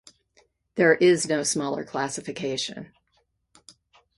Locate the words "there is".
0.77-1.29